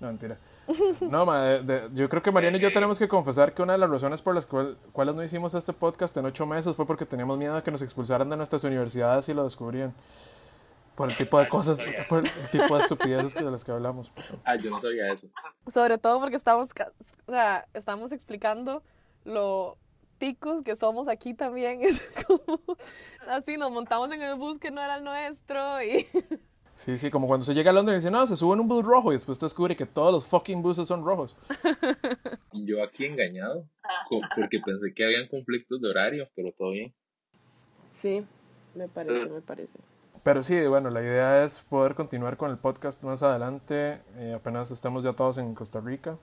No, 0.00 0.08
mentira. 0.08 0.38
No, 1.00 1.26
ma, 1.26 1.42
de- 1.44 1.62
de- 1.62 1.88
yo 1.94 2.08
creo 2.08 2.22
que 2.22 2.30
Mariana 2.30 2.56
y 2.56 2.60
yo 2.60 2.72
tenemos 2.72 2.98
que 2.98 3.08
confesar 3.08 3.52
que 3.54 3.62
una 3.62 3.72
de 3.72 3.78
las 3.80 3.90
razones 3.90 4.22
por 4.22 4.34
las 4.34 4.46
cual- 4.46 4.76
cuales 4.92 5.14
no 5.16 5.22
hicimos 5.24 5.52
este 5.54 5.72
podcast 5.72 6.16
en 6.16 6.26
ocho 6.26 6.46
meses 6.46 6.76
fue 6.76 6.86
porque 6.86 7.06
teníamos 7.06 7.38
miedo 7.38 7.56
de 7.56 7.62
que 7.62 7.70
nos 7.72 7.82
expulsaran 7.82 8.30
de 8.30 8.36
nuestras 8.36 8.62
universidades 8.64 9.28
y 9.28 9.34
lo 9.34 9.42
descubrían. 9.44 9.92
Por 11.00 11.08
el 11.10 11.16
tipo 11.16 11.38
de 11.38 11.48
cosas, 11.48 11.78
por 12.10 12.18
el 12.22 12.30
tipo 12.52 12.76
de 12.76 12.82
estupideces 12.82 13.32
que 13.32 13.42
de 13.42 13.50
las 13.50 13.64
que 13.64 13.72
hablamos. 13.72 14.12
pero- 14.14 14.38
Ah, 14.44 14.56
yo 14.56 14.68
no 14.68 14.78
sabía 14.80 15.10
eso. 15.10 15.28
Sobre 15.66 15.96
todo 15.96 16.20
porque 16.20 16.36
estamos, 16.36 16.68
o 17.24 17.32
sea, 17.32 17.66
estamos 17.72 18.12
explicando 18.12 18.82
lo 19.24 19.78
ticos 20.18 20.62
que 20.62 20.76
somos 20.76 21.08
aquí 21.08 21.32
también. 21.32 21.80
Es 21.88 22.12
como 22.26 22.60
así, 23.26 23.56
nos 23.56 23.70
montamos 23.70 24.12
en 24.12 24.20
el 24.20 24.34
bus 24.34 24.58
que 24.58 24.70
no 24.70 24.82
era 24.82 24.96
el 24.96 25.04
nuestro 25.04 25.82
y 25.82 26.06
Sí, 26.74 26.98
sí, 26.98 27.10
como 27.10 27.26
cuando 27.26 27.46
se 27.46 27.54
llega 27.54 27.70
a 27.70 27.72
Londres 27.72 27.96
y 27.96 28.00
dice, 28.00 28.10
no, 28.10 28.26
se 28.26 28.36
sube 28.36 28.52
en 28.52 28.60
un 28.60 28.68
bus 28.68 28.84
rojo 28.84 29.10
y 29.12 29.14
después 29.16 29.38
te 29.38 29.46
descubre 29.46 29.74
que 29.76 29.86
todos 29.86 30.12
los 30.12 30.26
fucking 30.26 30.60
buses 30.60 30.86
son 30.86 31.02
rojos. 31.02 31.34
Y 32.52 32.66
yo 32.66 32.84
aquí 32.84 33.06
engañado, 33.06 33.66
porque 34.36 34.60
pensé 34.62 34.92
que 34.94 35.04
habían 35.04 35.28
conflictos 35.28 35.80
de 35.80 35.88
horario, 35.88 36.28
pero 36.36 36.48
todo 36.58 36.72
bien. 36.72 36.92
Sí, 37.90 38.26
me 38.74 38.86
parece, 38.86 39.26
me 39.30 39.40
parece. 39.40 39.78
Pero 40.22 40.42
sí, 40.42 40.66
bueno, 40.66 40.90
la 40.90 41.00
idea 41.00 41.44
es 41.44 41.60
poder 41.60 41.94
continuar 41.94 42.36
con 42.36 42.50
el 42.50 42.58
podcast 42.58 43.02
más 43.02 43.22
adelante. 43.22 44.00
eh, 44.16 44.34
apenas 44.34 44.70
estemos 44.70 45.02
ya 45.02 45.14
todos 45.14 45.38
en 45.38 45.54
Costa 45.54 45.80
Rica. 45.80 46.18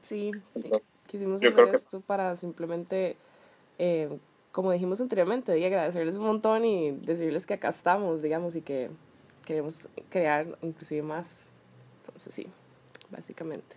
Sí, 0.00 0.32
sí. 0.52 0.62
quisimos 1.06 1.40
Yo 1.40 1.50
hacer 1.50 1.64
que- 1.66 1.70
esto 1.72 2.00
para 2.00 2.34
simplemente, 2.36 3.16
eh, 3.78 4.18
como 4.52 4.72
dijimos 4.72 5.00
anteriormente, 5.00 5.56
y 5.58 5.64
agradecerles 5.64 6.16
un 6.18 6.24
montón 6.26 6.64
y 6.64 6.92
decirles 6.92 7.46
que 7.46 7.54
acá 7.54 7.68
estamos, 7.68 8.20
digamos, 8.22 8.56
y 8.56 8.62
que 8.62 8.90
queremos 9.46 9.88
crear 10.10 10.58
inclusive 10.62 11.02
más. 11.02 11.52
Entonces 12.00 12.34
sí, 12.34 12.46
básicamente. 13.10 13.76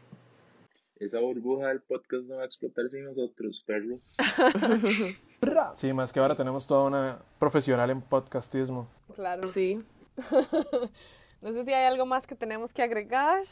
Esa 1.00 1.20
burbuja 1.20 1.68
del 1.68 1.82
podcast 1.82 2.24
no 2.26 2.38
va 2.38 2.42
a 2.42 2.46
explotar 2.46 2.90
sin 2.90 3.04
nosotros, 3.06 3.64
perros. 3.68 4.16
Sí, 5.76 5.94
más 5.94 6.12
que 6.12 6.20
ahora 6.20 6.36
tenemos 6.36 6.66
toda 6.68 6.84
una 6.88 7.20
profesional 7.40 7.90
en 7.90 8.02
podcastismo. 8.02 8.88
claro. 9.16 9.48
Sí, 9.48 9.84
No 11.42 11.54
sé 11.54 11.64
si 11.64 11.72
hay 11.72 11.86
algo 11.86 12.06
más 12.08 12.26
que 12.26 12.34
tenemos 12.36 12.74
que 12.74 12.82
agregar. 12.82 13.44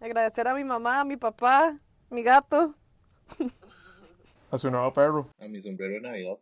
Agradecer 0.00 0.46
a 0.46 0.54
mi 0.54 0.62
mamá, 0.62 1.00
a 1.00 1.04
mi 1.04 1.16
papá, 1.16 1.76
mi 2.10 2.22
gato. 2.22 2.74
A 4.52 4.58
su 4.58 4.70
nuevo 4.70 4.92
perro. 4.92 5.28
A 5.40 5.48
mi 5.48 5.60
sombrero 5.60 5.94
de 5.94 6.00
Navidad. 6.02 6.38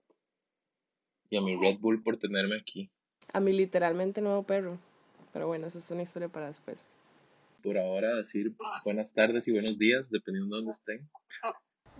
Y 1.30 1.38
a 1.38 1.40
mi 1.40 1.56
Red 1.56 1.78
Bull 1.80 2.02
por 2.02 2.18
tenerme 2.18 2.58
aquí. 2.60 2.90
a 3.32 3.40
mi 3.40 3.52
literalmente 3.52 4.20
nuevo 4.20 4.42
perro. 4.42 4.76
Pero 5.32 5.46
bueno, 5.46 5.66
eso 5.66 5.78
es 5.78 5.90
una 5.90 6.02
historia 6.02 6.28
para 6.28 6.48
después. 6.48 6.86
Por 7.62 7.78
ahora 7.78 8.14
decir 8.16 8.54
buenas 8.84 9.10
tardes 9.14 9.48
y 9.48 9.52
buenos 9.52 9.78
días, 9.78 10.04
dependiendo 10.10 10.54
de 10.56 10.60
dónde 10.60 10.72
estén. 10.72 11.08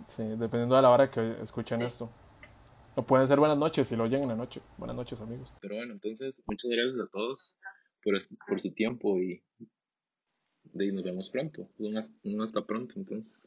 Sí, 0.05 0.23
dependiendo 0.23 0.75
de 0.75 0.81
la 0.83 0.91
hora 0.91 1.09
que 1.09 1.41
escuchen 1.41 1.81
esto. 1.81 2.07
O 2.95 3.03
pueden 3.03 3.27
ser 3.27 3.39
buenas 3.39 3.57
noches 3.57 3.89
si 3.89 3.95
lo 3.95 4.05
oyen 4.05 4.23
en 4.23 4.29
la 4.29 4.35
noche. 4.35 4.61
Buenas 4.77 4.95
noches, 4.95 5.19
amigos. 5.19 5.51
Pero 5.61 5.75
bueno, 5.75 5.93
entonces, 5.93 6.41
muchas 6.45 6.71
gracias 6.71 6.99
a 6.99 7.07
todos 7.07 7.53
por, 8.01 8.17
por 8.47 8.61
su 8.61 8.71
tiempo 8.71 9.21
y, 9.21 9.43
y 10.73 10.91
nos 10.93 11.03
vemos 11.03 11.29
pronto. 11.29 11.67
Un, 11.77 12.17
un 12.23 12.41
hasta 12.41 12.65
pronto, 12.65 12.93
entonces. 12.95 13.37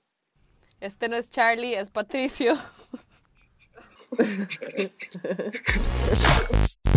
Este 0.81 1.09
no 1.09 1.17
es 1.17 1.31
Charlie, 1.31 1.75
es 1.75 1.89
Patricio. 1.89 2.55